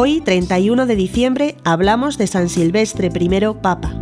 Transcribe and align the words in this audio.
31 0.00 0.86
de 0.86 0.96
diciembre 0.96 1.56
hablamos 1.62 2.16
de 2.16 2.26
San 2.26 2.48
Silvestre 2.48 3.10
I, 3.14 3.28
Papa. 3.60 4.00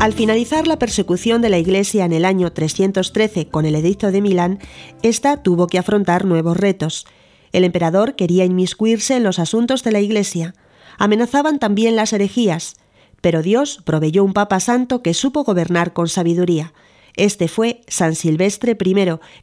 Al 0.00 0.14
finalizar 0.14 0.66
la 0.66 0.78
persecución 0.78 1.42
de 1.42 1.50
la 1.50 1.58
Iglesia 1.58 2.06
en 2.06 2.14
el 2.14 2.24
año 2.24 2.50
313 2.50 3.48
con 3.48 3.66
el 3.66 3.74
Edicto 3.74 4.10
de 4.10 4.22
Milán, 4.22 4.58
ésta 5.02 5.42
tuvo 5.42 5.66
que 5.66 5.78
afrontar 5.78 6.24
nuevos 6.24 6.56
retos. 6.56 7.06
El 7.52 7.62
emperador 7.62 8.16
quería 8.16 8.46
inmiscuirse 8.46 9.14
en 9.14 9.22
los 9.22 9.38
asuntos 9.38 9.84
de 9.84 9.92
la 9.92 10.00
Iglesia. 10.00 10.54
Amenazaban 10.96 11.58
también 11.58 11.94
las 11.94 12.14
herejías, 12.14 12.76
pero 13.20 13.42
Dios 13.42 13.82
proveyó 13.84 14.24
un 14.24 14.32
Papa 14.32 14.60
Santo 14.60 15.02
que 15.02 15.12
supo 15.12 15.44
gobernar 15.44 15.92
con 15.92 16.08
sabiduría. 16.08 16.72
Este 17.16 17.48
fue 17.48 17.82
San 17.86 18.14
Silvestre 18.14 18.78
I, 18.82 18.94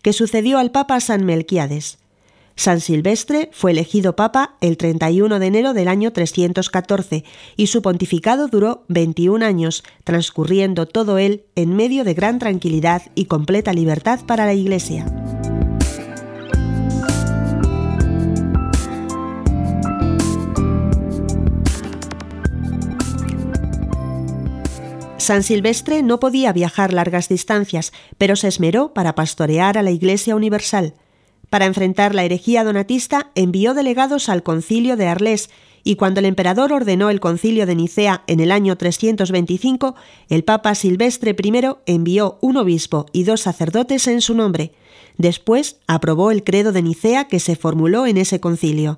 que 0.02 0.14
sucedió 0.14 0.58
al 0.58 0.72
Papa 0.72 1.00
San 1.00 1.26
Melquiades. 1.26 2.03
San 2.56 2.82
Silvestre 2.82 3.50
fue 3.52 3.72
elegido 3.72 4.16
papa 4.16 4.56
el 4.62 4.78
31 4.78 5.40
de 5.40 5.46
enero 5.46 5.74
del 5.74 5.88
año 5.88 6.14
314 6.14 7.24
y 7.58 7.68
su 7.68 7.82
pontificado 7.82 8.48
duró 8.48 8.86
21 8.90 9.44
años, 9.44 9.84
transcurriendo 10.04 10.86
todo 10.86 11.18
él 11.18 11.46
en 11.56 11.76
medio 11.76 12.04
de 12.04 12.14
gran 12.14 12.40
tranquilidad 12.40 13.02
y 13.16 13.26
completa 13.26 13.74
libertad 13.74 14.20
para 14.26 14.46
la 14.46 14.54
Iglesia. 14.54 15.06
San 25.18 25.42
Silvestre 25.42 26.04
no 26.04 26.20
podía 26.20 26.52
viajar 26.52 26.92
largas 26.92 27.30
distancias, 27.30 27.94
pero 28.18 28.36
se 28.36 28.50
esmeró 28.50 28.94
para 28.94 29.16
pastorear 29.16 29.78
a 29.78 29.82
la 29.82 29.92
Iglesia 29.92 30.36
Universal. 30.36 30.96
Para 31.54 31.68
enfrentar 31.68 32.16
la 32.16 32.24
herejía 32.24 32.64
donatista, 32.64 33.30
envió 33.36 33.76
delegados 33.76 34.28
al 34.28 34.42
concilio 34.42 34.98
de 34.98 35.06
Arles, 35.06 35.52
y 35.84 35.98
cuando 35.98 36.20
el 36.20 36.26
emperador 36.26 36.74
ordenó 36.74 37.12
el 37.12 37.20
concilio 37.20 37.68
de 37.68 37.76
Nicea 37.76 38.24
en 38.26 38.40
el 38.40 38.52
año 38.52 38.76
325, 38.76 39.94
el 40.30 40.44
Papa 40.44 40.74
Silvestre 40.74 41.36
I 41.40 41.68
envió 41.86 42.40
un 42.42 42.58
obispo 42.58 43.06
y 43.14 43.26
dos 43.26 43.42
sacerdotes 43.42 44.08
en 44.08 44.22
su 44.22 44.34
nombre. 44.34 44.74
Después 45.20 45.78
aprobó 45.86 46.32
el 46.32 46.44
credo 46.44 46.72
de 46.72 46.82
Nicea 46.82 47.26
que 47.28 47.40
se 47.40 47.56
formuló 47.56 48.08
en 48.08 48.18
ese 48.18 48.40
concilio. 48.40 48.98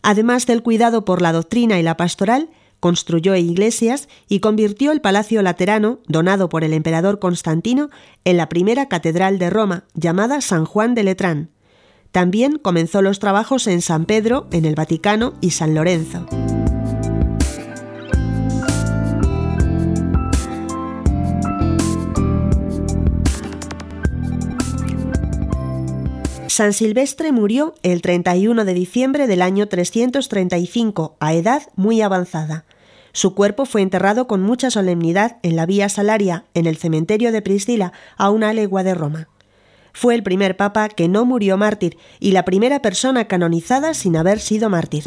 Además 0.00 0.46
del 0.46 0.62
cuidado 0.62 1.04
por 1.04 1.20
la 1.20 1.32
doctrina 1.32 1.78
y 1.78 1.82
la 1.82 1.98
pastoral, 1.98 2.48
construyó 2.80 3.36
iglesias 3.36 4.08
y 4.30 4.40
convirtió 4.40 4.92
el 4.92 5.02
Palacio 5.02 5.42
Laterano, 5.42 5.98
donado 6.06 6.48
por 6.48 6.64
el 6.64 6.72
emperador 6.72 7.18
Constantino, 7.18 7.90
en 8.24 8.38
la 8.38 8.48
primera 8.48 8.88
catedral 8.88 9.38
de 9.38 9.50
Roma, 9.50 9.84
llamada 9.92 10.40
San 10.40 10.64
Juan 10.64 10.94
de 10.94 11.02
Letrán. 11.02 11.50
También 12.16 12.56
comenzó 12.56 13.02
los 13.02 13.18
trabajos 13.18 13.66
en 13.66 13.82
San 13.82 14.06
Pedro, 14.06 14.46
en 14.50 14.64
el 14.64 14.74
Vaticano 14.74 15.34
y 15.42 15.50
San 15.50 15.74
Lorenzo. 15.74 16.26
San 26.46 26.72
Silvestre 26.72 27.32
murió 27.32 27.74
el 27.82 28.00
31 28.00 28.64
de 28.64 28.72
diciembre 28.72 29.26
del 29.26 29.42
año 29.42 29.68
335, 29.68 31.16
a 31.20 31.34
edad 31.34 31.64
muy 31.76 32.00
avanzada. 32.00 32.64
Su 33.12 33.34
cuerpo 33.34 33.66
fue 33.66 33.82
enterrado 33.82 34.26
con 34.26 34.40
mucha 34.40 34.70
solemnidad 34.70 35.36
en 35.42 35.54
la 35.54 35.66
Vía 35.66 35.90
Salaria, 35.90 36.46
en 36.54 36.64
el 36.64 36.78
cementerio 36.78 37.30
de 37.30 37.42
Priscila, 37.42 37.92
a 38.16 38.30
una 38.30 38.54
legua 38.54 38.82
de 38.84 38.94
Roma. 38.94 39.28
Fue 39.96 40.14
el 40.14 40.22
primer 40.22 40.58
papa 40.58 40.90
que 40.90 41.08
no 41.08 41.24
murió 41.24 41.56
mártir 41.56 41.96
y 42.20 42.32
la 42.32 42.44
primera 42.44 42.82
persona 42.82 43.28
canonizada 43.28 43.94
sin 43.94 44.14
haber 44.18 44.40
sido 44.40 44.68
mártir. 44.68 45.04